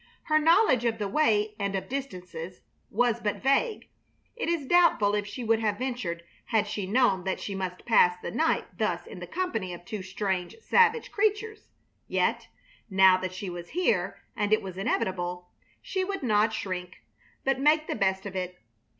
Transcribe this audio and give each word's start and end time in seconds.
Her 0.23 0.39
knowledge 0.39 0.83
of 0.83 0.97
the 0.97 1.07
way, 1.07 1.53
and 1.59 1.75
of 1.75 1.87
distances, 1.87 2.61
was 2.89 3.19
but 3.19 3.43
vague. 3.43 3.87
It 4.35 4.49
is 4.49 4.65
doubtful 4.65 5.13
if 5.13 5.27
she 5.27 5.43
would 5.43 5.59
have 5.59 5.77
ventured 5.77 6.23
had 6.45 6.65
she 6.65 6.87
known 6.87 7.23
that 7.25 7.39
she 7.39 7.53
must 7.53 7.85
pass 7.85 8.17
the 8.19 8.31
night 8.31 8.79
thus 8.79 9.05
in 9.05 9.19
the 9.19 9.27
company 9.27 9.75
of 9.75 9.85
two 9.85 10.01
strange 10.01 10.55
savage 10.59 11.11
creatures. 11.11 11.67
Yet, 12.07 12.47
now 12.89 13.15
that 13.17 13.31
she 13.35 13.47
was 13.47 13.69
here 13.77 14.19
and 14.35 14.51
it 14.51 14.63
was 14.63 14.75
inevitable, 14.75 15.49
she 15.83 16.03
would 16.03 16.23
not 16.23 16.51
shrink, 16.51 16.95
but 17.43 17.59
make 17.59 17.85
the 17.85 17.93
best 17.93 18.25
of 18.25 18.35
it. 18.35 18.57